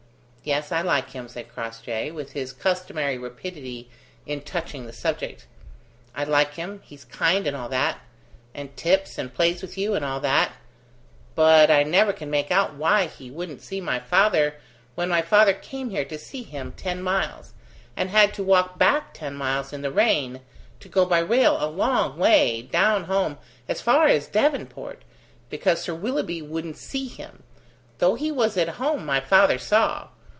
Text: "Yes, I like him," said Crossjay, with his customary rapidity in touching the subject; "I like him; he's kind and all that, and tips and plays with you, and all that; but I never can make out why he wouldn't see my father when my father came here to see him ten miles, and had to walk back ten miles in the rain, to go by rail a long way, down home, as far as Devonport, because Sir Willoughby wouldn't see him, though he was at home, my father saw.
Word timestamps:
"Yes, 0.43 0.71
I 0.71 0.81
like 0.81 1.11
him," 1.11 1.27
said 1.27 1.53
Crossjay, 1.53 2.09
with 2.09 2.31
his 2.31 2.51
customary 2.51 3.15
rapidity 3.15 3.91
in 4.25 4.41
touching 4.41 4.87
the 4.87 4.91
subject; 4.91 5.45
"I 6.15 6.23
like 6.23 6.55
him; 6.55 6.81
he's 6.83 7.05
kind 7.05 7.45
and 7.45 7.55
all 7.55 7.69
that, 7.69 7.99
and 8.55 8.75
tips 8.75 9.19
and 9.19 9.31
plays 9.31 9.61
with 9.61 9.77
you, 9.77 9.93
and 9.93 10.03
all 10.03 10.19
that; 10.21 10.53
but 11.35 11.69
I 11.69 11.83
never 11.83 12.11
can 12.11 12.31
make 12.31 12.49
out 12.49 12.73
why 12.73 13.05
he 13.05 13.29
wouldn't 13.29 13.61
see 13.61 13.79
my 13.79 13.99
father 13.99 14.55
when 14.95 15.09
my 15.09 15.21
father 15.21 15.53
came 15.53 15.91
here 15.91 16.05
to 16.05 16.17
see 16.17 16.41
him 16.41 16.71
ten 16.75 17.03
miles, 17.03 17.53
and 17.95 18.09
had 18.09 18.33
to 18.33 18.41
walk 18.43 18.79
back 18.79 19.13
ten 19.13 19.35
miles 19.35 19.71
in 19.71 19.83
the 19.83 19.91
rain, 19.91 20.41
to 20.79 20.89
go 20.89 21.05
by 21.05 21.19
rail 21.19 21.57
a 21.63 21.69
long 21.69 22.17
way, 22.17 22.63
down 22.63 23.03
home, 23.03 23.37
as 23.67 23.79
far 23.79 24.07
as 24.07 24.25
Devonport, 24.25 25.03
because 25.51 25.83
Sir 25.83 25.93
Willoughby 25.93 26.41
wouldn't 26.41 26.77
see 26.77 27.07
him, 27.07 27.43
though 27.99 28.15
he 28.15 28.31
was 28.31 28.57
at 28.57 28.69
home, 28.79 29.05
my 29.05 29.19
father 29.19 29.59
saw. 29.59 30.07